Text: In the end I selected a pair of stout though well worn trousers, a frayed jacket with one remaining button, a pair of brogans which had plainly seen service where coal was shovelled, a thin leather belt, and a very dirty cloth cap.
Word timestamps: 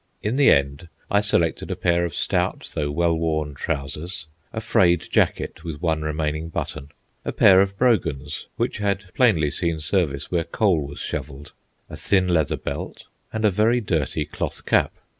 In 0.23 0.35
the 0.35 0.49
end 0.49 0.89
I 1.11 1.21
selected 1.21 1.69
a 1.69 1.75
pair 1.75 2.05
of 2.05 2.15
stout 2.15 2.71
though 2.73 2.89
well 2.89 3.13
worn 3.15 3.53
trousers, 3.53 4.25
a 4.51 4.59
frayed 4.59 5.07
jacket 5.11 5.63
with 5.63 5.79
one 5.79 6.01
remaining 6.01 6.49
button, 6.49 6.89
a 7.23 7.31
pair 7.31 7.61
of 7.61 7.77
brogans 7.77 8.47
which 8.55 8.79
had 8.79 9.13
plainly 9.13 9.51
seen 9.51 9.79
service 9.79 10.31
where 10.31 10.43
coal 10.43 10.87
was 10.87 10.99
shovelled, 10.99 11.51
a 11.87 11.95
thin 11.97 12.27
leather 12.27 12.57
belt, 12.57 13.03
and 13.31 13.45
a 13.45 13.51
very 13.51 13.79
dirty 13.79 14.25
cloth 14.25 14.65
cap. 14.65 14.91